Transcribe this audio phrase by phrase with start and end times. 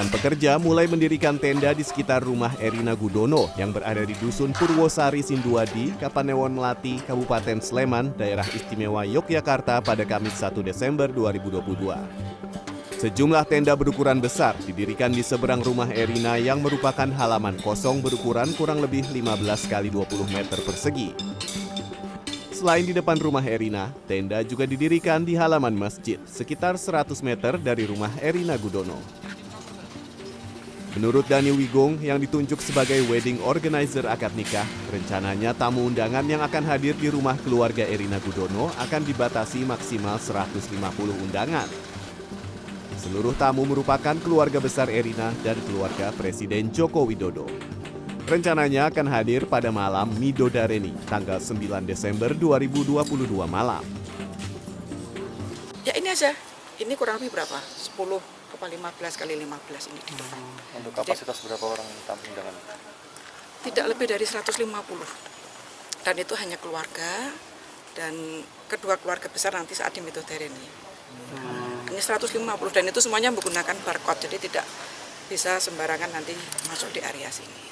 [0.00, 5.20] Seniman pekerja mulai mendirikan tenda di sekitar rumah Erina Gudono yang berada di Dusun Purwosari
[5.20, 11.92] Sinduadi, Kapanewon Melati, Kabupaten Sleman, Daerah Istimewa Yogyakarta pada Kamis 1 Desember 2022.
[12.96, 18.80] Sejumlah tenda berukuran besar didirikan di seberang rumah Erina yang merupakan halaman kosong berukuran kurang
[18.80, 21.12] lebih 15 kali 20 meter persegi.
[22.56, 27.84] Selain di depan rumah Erina, tenda juga didirikan di halaman masjid sekitar 100 meter dari
[27.84, 29.19] rumah Erina Gudono.
[30.90, 36.66] Menurut Dani Wigung yang ditunjuk sebagai wedding organizer akad nikah, rencananya tamu undangan yang akan
[36.66, 40.74] hadir di rumah keluarga Erina Gudono akan dibatasi maksimal 150
[41.30, 41.70] undangan.
[42.98, 47.46] Seluruh tamu merupakan keluarga besar Erina dan keluarga Presiden Joko Widodo.
[48.26, 53.86] Rencananya akan hadir pada malam Midodareni, tanggal 9 Desember 2022 malam.
[55.86, 56.34] Ya ini aja,
[56.82, 57.62] ini kurang lebih berapa?
[57.62, 60.42] 10 apa 15 kali 15 ini di depan.
[60.82, 62.54] Untuk kapasitas berapa orang tamu undangan?
[63.60, 64.66] Tidak lebih dari 150.
[66.00, 67.30] Dan itu hanya keluarga
[67.94, 70.66] dan kedua keluarga besar nanti saat di Midodareni.
[71.90, 72.38] Hanya 150
[72.70, 74.66] dan itu semuanya menggunakan barcode jadi tidak
[75.30, 76.34] bisa sembarangan nanti
[76.66, 77.70] masuk di area sini.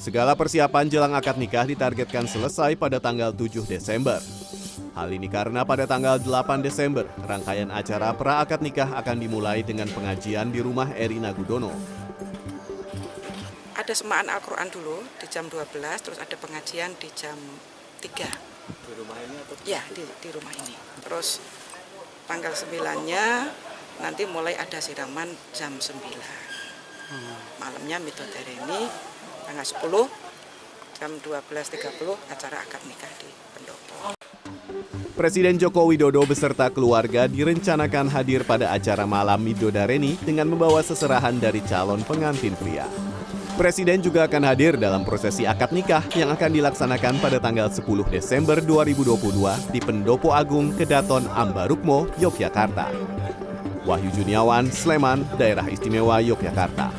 [0.00, 4.20] Segala persiapan jelang akad nikah ditargetkan selesai pada tanggal 7 Desember.
[4.94, 9.90] Hal ini karena pada tanggal 8 Desember, rangkaian acara pra akad nikah akan dimulai dengan
[9.90, 11.74] pengajian di rumah Erina Gudono.
[13.74, 17.34] Ada semaan Al-Quran dulu di jam 12, terus ada pengajian di jam
[18.06, 18.06] 3.
[18.06, 19.54] Di rumah ini atau?
[19.66, 20.78] Ya, di, di rumah ini.
[21.02, 21.42] Terus
[22.30, 23.50] tanggal 9-nya
[23.98, 25.90] nanti mulai ada siraman jam 9.
[27.58, 28.86] Malamnya Midodareni
[29.42, 29.90] tanggal 10
[31.02, 33.28] jam 12.30 acara akad nikah di
[33.58, 34.13] pendopo.
[35.14, 41.62] Presiden Joko Widodo beserta keluarga direncanakan hadir pada acara malam Midodareni dengan membawa seserahan dari
[41.62, 42.82] calon pengantin pria.
[43.54, 48.58] Presiden juga akan hadir dalam prosesi akad nikah yang akan dilaksanakan pada tanggal 10 Desember
[48.58, 52.90] 2022 di Pendopo Agung Kedaton Ambarukmo, Yogyakarta.
[53.86, 56.90] Wahyu Juniawan, Sleman, Daerah Istimewa Yogyakarta.